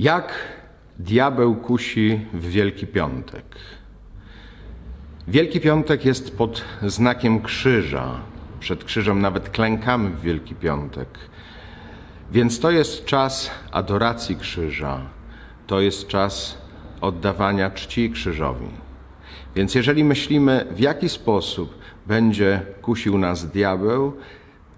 [0.00, 0.32] Jak
[0.98, 3.44] diabeł kusi w Wielki Piątek?
[5.28, 8.20] Wielki Piątek jest pod znakiem krzyża.
[8.60, 11.08] Przed krzyżem nawet klękamy w Wielki Piątek.
[12.32, 15.00] Więc to jest czas adoracji krzyża.
[15.66, 16.58] To jest czas
[17.00, 18.68] oddawania czci krzyżowi.
[19.54, 24.16] Więc jeżeli myślimy, w jaki sposób będzie kusił nas diabeł,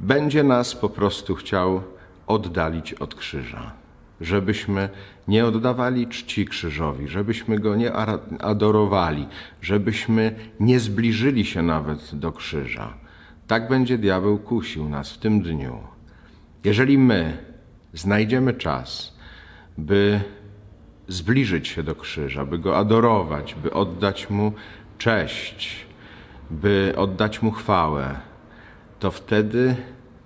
[0.01, 1.83] będzie nas po prostu chciał
[2.27, 3.82] oddalić od krzyża
[4.21, 4.89] żebyśmy
[5.29, 7.93] nie oddawali czci krzyżowi, żebyśmy go nie
[8.41, 9.29] adorowali,
[9.63, 12.95] żebyśmy nie zbliżyli się nawet do krzyża.
[13.47, 15.79] Tak będzie diabeł kusił nas w tym dniu.
[16.65, 17.39] Jeżeli my
[17.93, 19.17] znajdziemy czas,
[19.79, 20.21] by
[21.09, 24.53] zbliżyć się do krzyża, by go adorować, by oddać mu
[24.99, 25.87] cześć,
[26.51, 28.19] by oddać mu chwałę,
[29.01, 29.77] to wtedy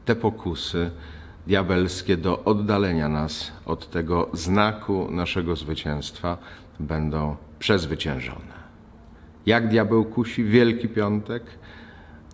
[0.04, 0.90] te pokusy
[1.46, 6.38] diabelskie do oddalenia nas od tego znaku naszego zwycięstwa
[6.80, 8.56] będą przezwyciężone.
[9.46, 11.42] Jak diabeł kusi Wielki Piątek?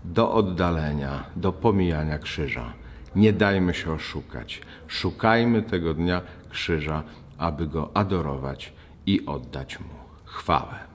[0.05, 2.73] Do oddalenia, do pomijania krzyża.
[3.17, 4.61] Nie dajmy się oszukać.
[4.89, 7.03] Szukajmy tego dnia krzyża,
[7.39, 8.73] aby go adorować
[9.07, 10.92] i oddać mu chwałę.